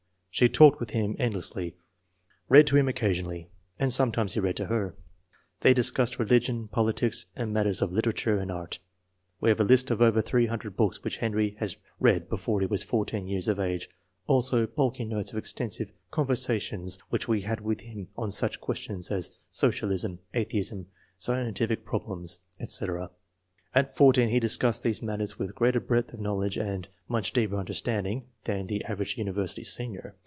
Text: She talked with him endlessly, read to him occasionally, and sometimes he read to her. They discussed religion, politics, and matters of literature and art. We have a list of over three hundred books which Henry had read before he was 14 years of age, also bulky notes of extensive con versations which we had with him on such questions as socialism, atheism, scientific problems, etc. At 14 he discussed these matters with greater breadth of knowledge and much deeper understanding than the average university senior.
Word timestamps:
She 0.33 0.47
talked 0.47 0.79
with 0.79 0.91
him 0.91 1.17
endlessly, 1.19 1.75
read 2.47 2.65
to 2.67 2.77
him 2.77 2.87
occasionally, 2.87 3.49
and 3.77 3.91
sometimes 3.91 4.33
he 4.33 4.39
read 4.39 4.55
to 4.57 4.67
her. 4.67 4.95
They 5.59 5.73
discussed 5.73 6.17
religion, 6.19 6.69
politics, 6.69 7.25
and 7.35 7.51
matters 7.53 7.81
of 7.81 7.91
literature 7.91 8.39
and 8.39 8.49
art. 8.49 8.79
We 9.41 9.49
have 9.49 9.59
a 9.59 9.65
list 9.65 9.91
of 9.91 10.01
over 10.01 10.21
three 10.21 10.45
hundred 10.45 10.77
books 10.77 11.03
which 11.03 11.17
Henry 11.17 11.57
had 11.59 11.75
read 11.99 12.29
before 12.29 12.61
he 12.61 12.65
was 12.65 12.81
14 12.81 13.27
years 13.27 13.49
of 13.49 13.59
age, 13.59 13.89
also 14.25 14.65
bulky 14.65 15.03
notes 15.03 15.31
of 15.33 15.37
extensive 15.37 15.91
con 16.11 16.25
versations 16.27 16.97
which 17.09 17.27
we 17.27 17.41
had 17.41 17.59
with 17.59 17.81
him 17.81 18.07
on 18.15 18.31
such 18.31 18.61
questions 18.61 19.11
as 19.11 19.31
socialism, 19.49 20.19
atheism, 20.33 20.87
scientific 21.17 21.83
problems, 21.83 22.39
etc. 22.57 23.11
At 23.75 23.95
14 23.95 24.29
he 24.29 24.39
discussed 24.39 24.81
these 24.81 25.01
matters 25.01 25.37
with 25.37 25.55
greater 25.55 25.79
breadth 25.81 26.13
of 26.13 26.19
knowledge 26.21 26.57
and 26.57 26.87
much 27.07 27.31
deeper 27.33 27.57
understanding 27.57 28.27
than 28.45 28.67
the 28.67 28.83
average 28.85 29.17
university 29.17 29.63
senior. 29.65 30.15